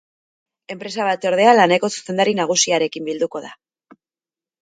Enpresa-batzordea 0.75 1.51
laneko 1.59 1.91
zuzendari 1.97 2.33
nagusiarekin 2.39 3.07
bilduko 3.11 3.45
da. 3.47 3.51